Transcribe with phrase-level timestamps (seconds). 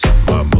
[0.00, 0.59] summer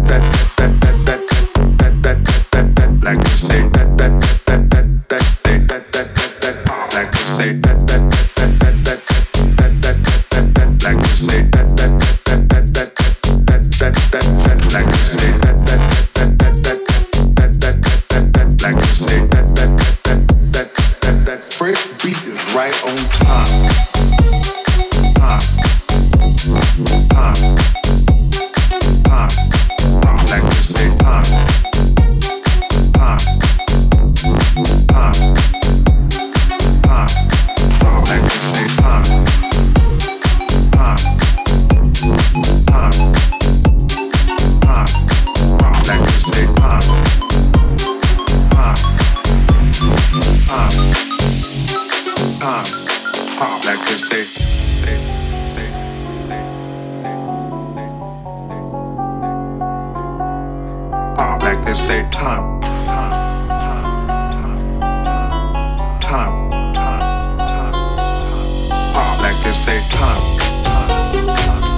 [69.52, 70.38] they say time,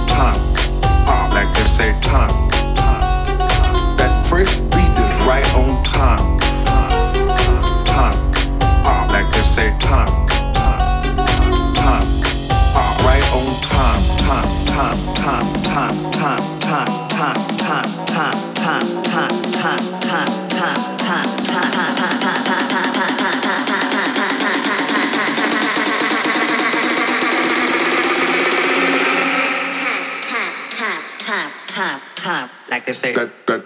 [0.07, 0.55] time,
[1.05, 2.29] time, like they say time.
[3.97, 6.14] That first beat is right on time.
[32.85, 33.13] like they say.
[33.13, 33.64] That, that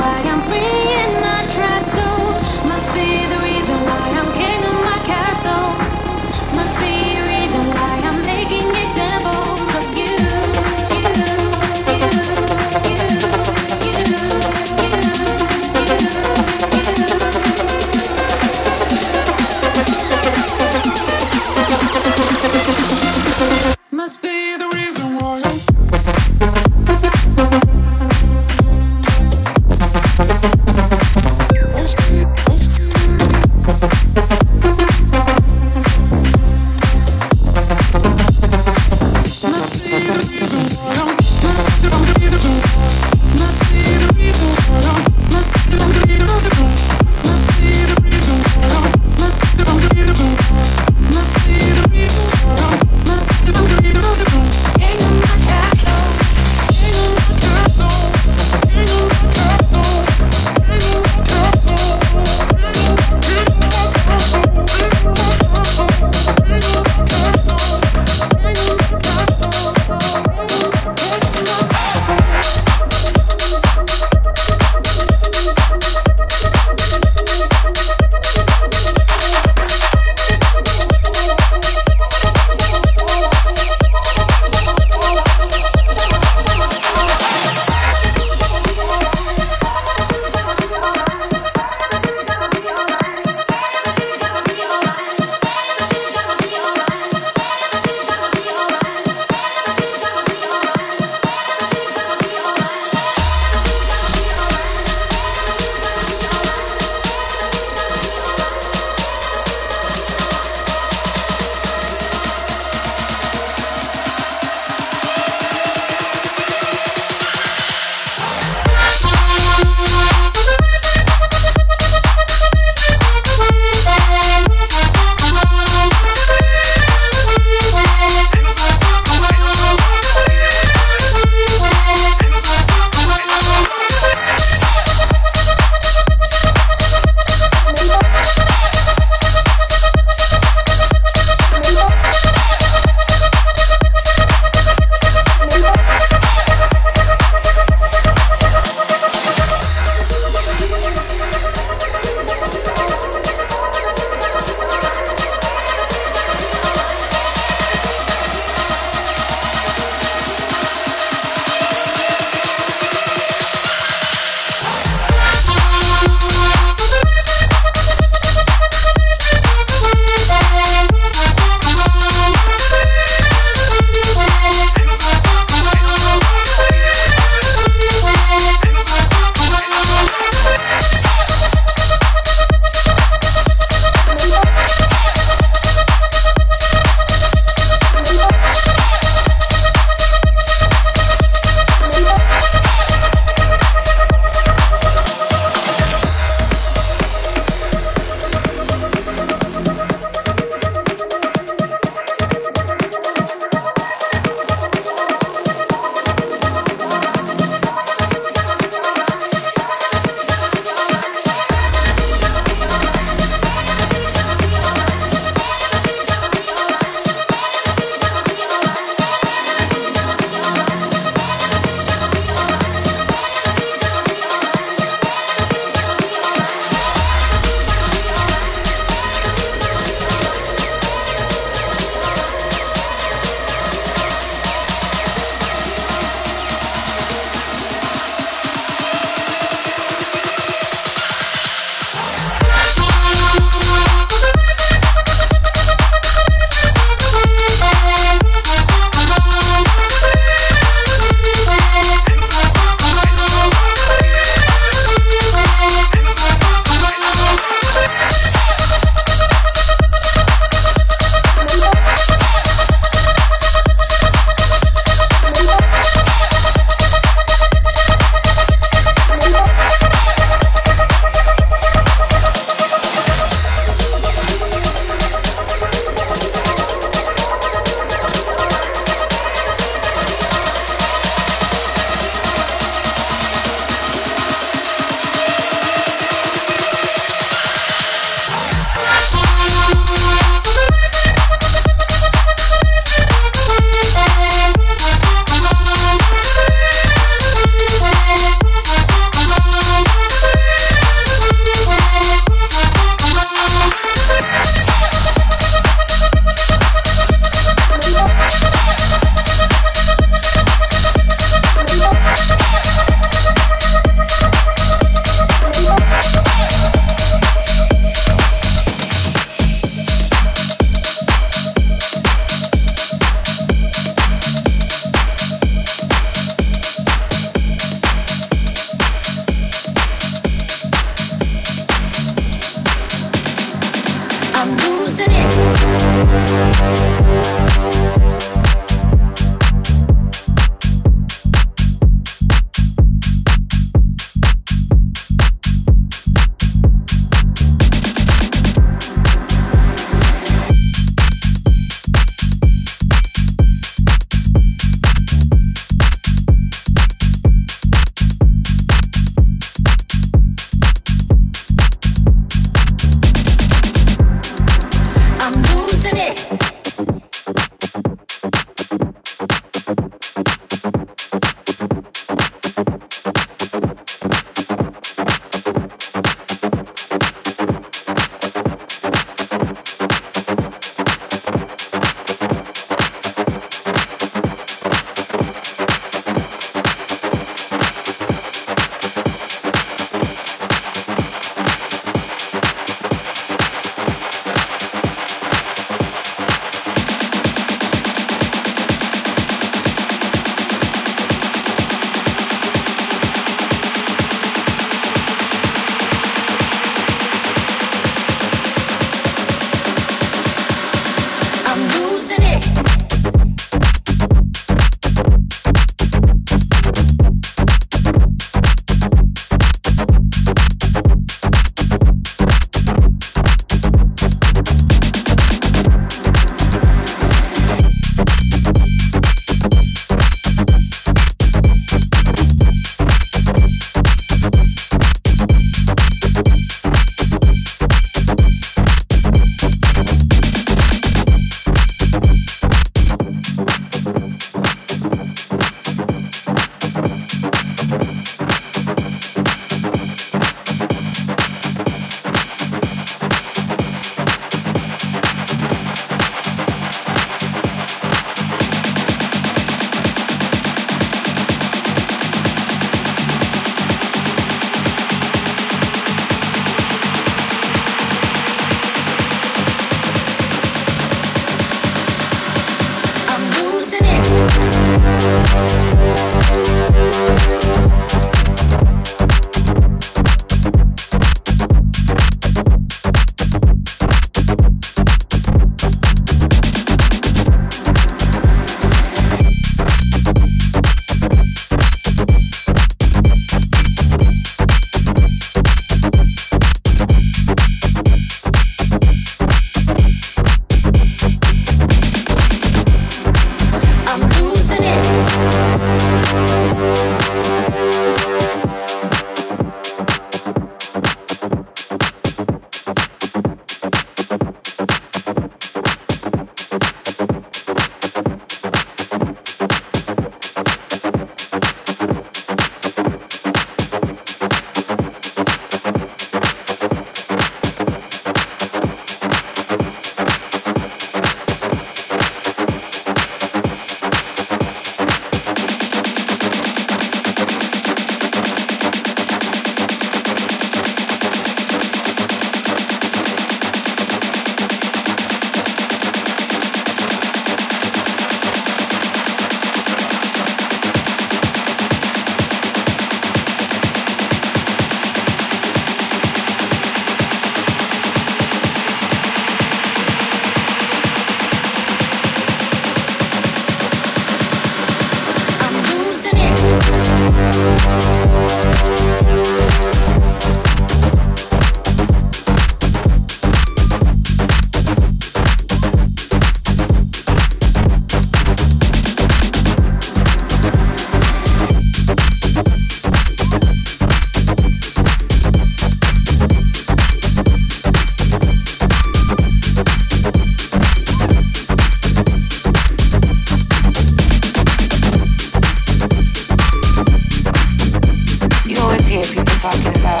[599.44, 600.00] talking about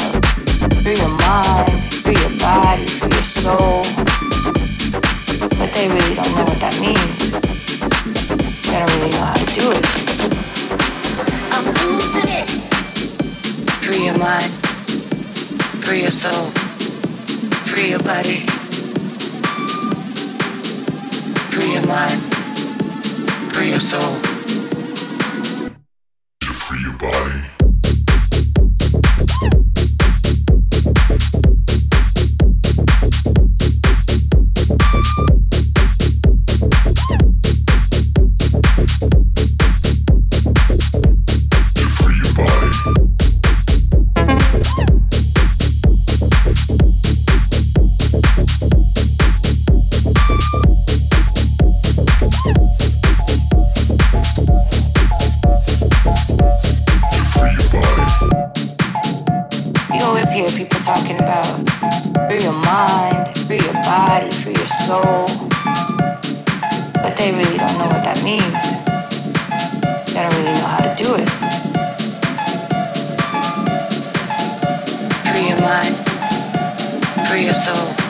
[0.82, 3.82] free your mind, free your body, free your soul.
[5.58, 7.32] But they really don't know what that means.
[8.64, 9.84] They don't really know how to do it.
[11.52, 12.48] I'm losing it.
[13.84, 14.50] Free your mind,
[15.84, 16.46] free your soul,
[17.68, 18.46] free your body.
[21.52, 22.18] Free your mind,
[23.52, 24.33] free your soul.
[77.34, 78.03] Free your soul,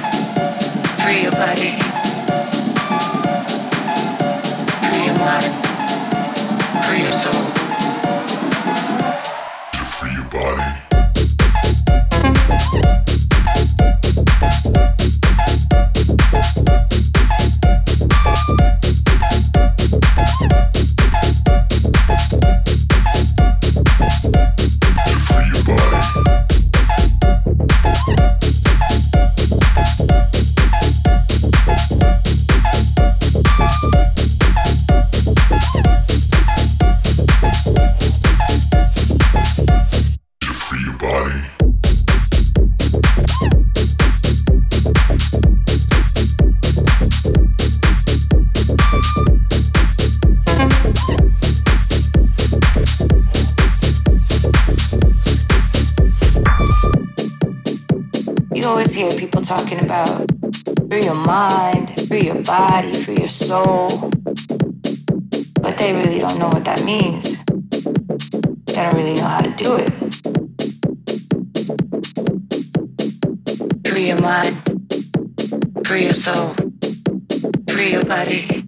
[78.24, 78.64] body.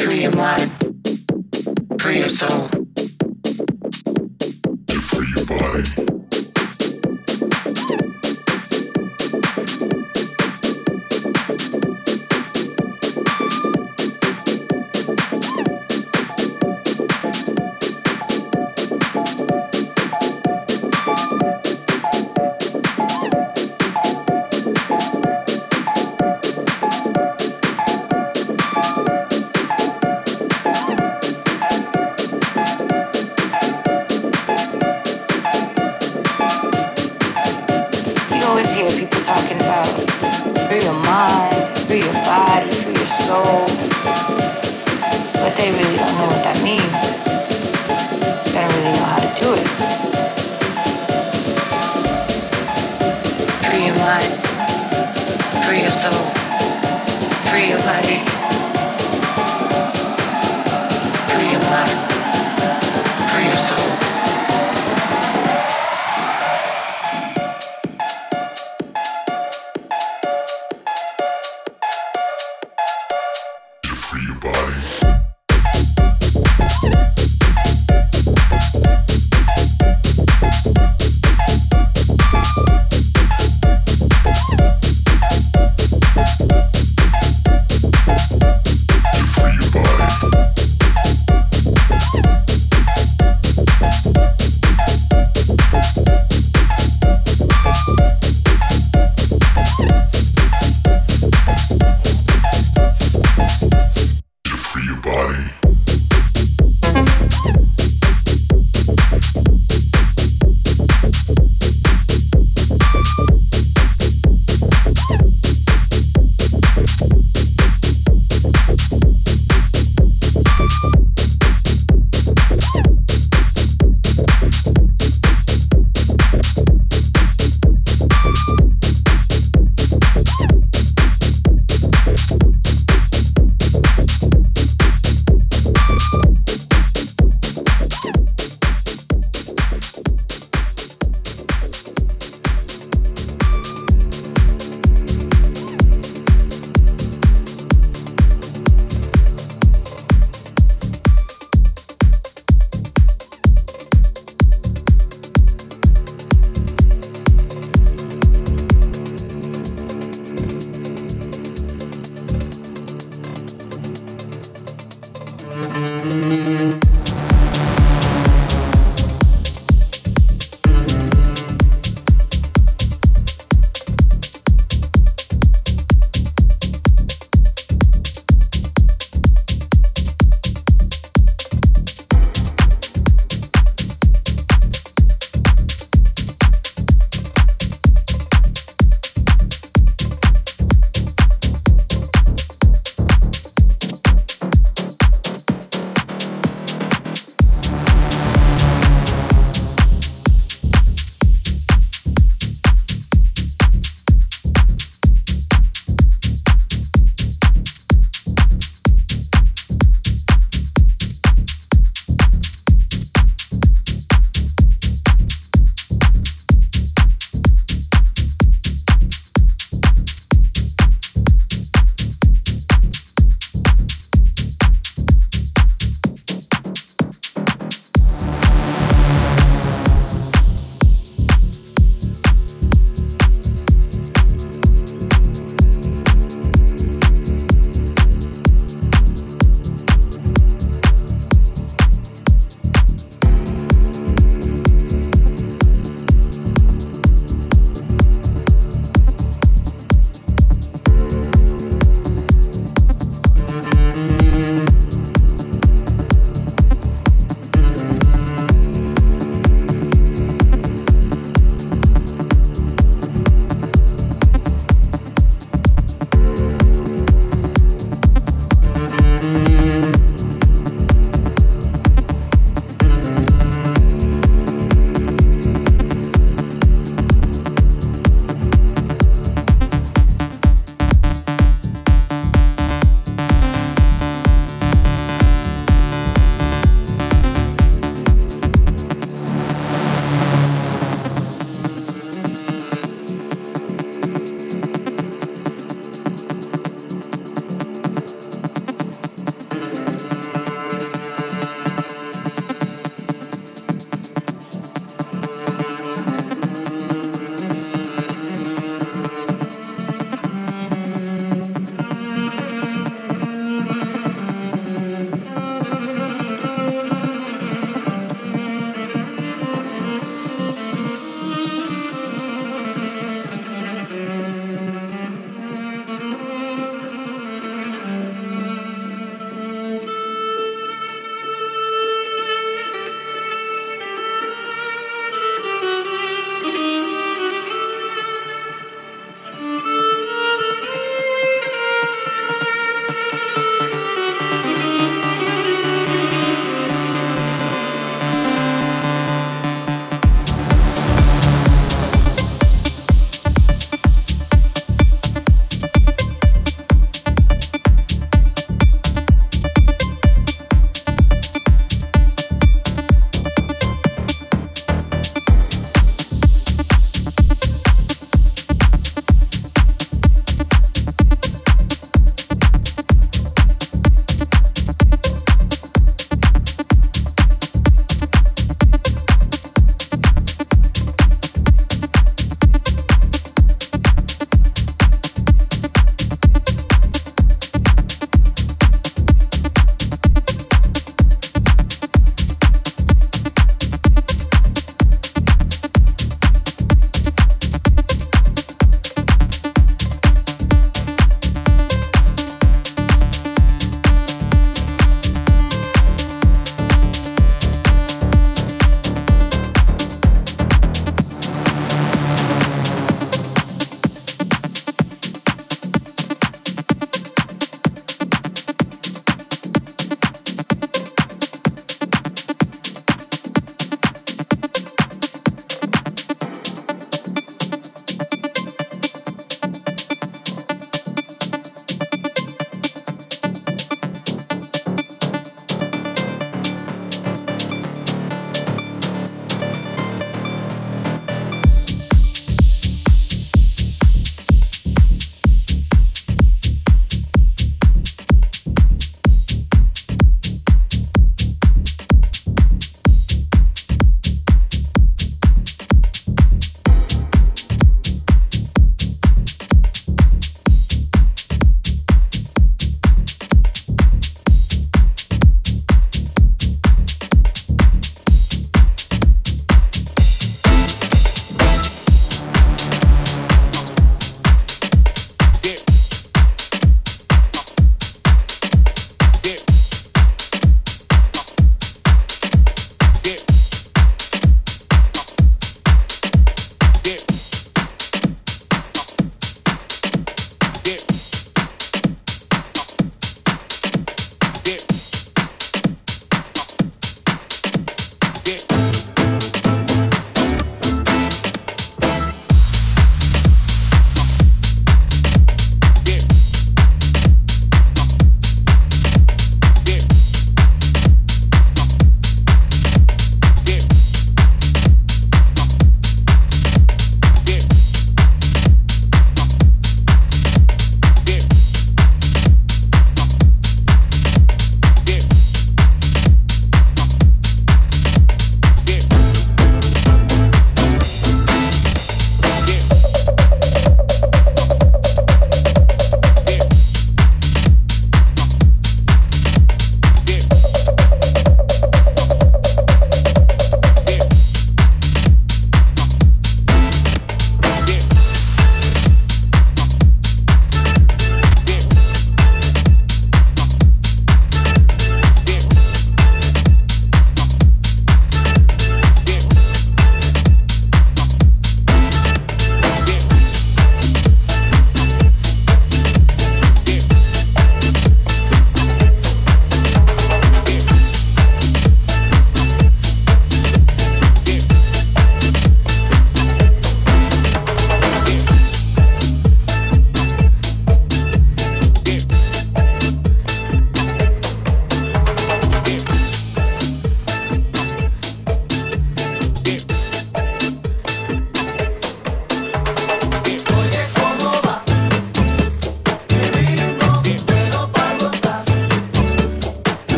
[0.00, 0.70] Free your mind,
[2.00, 2.81] free your soul.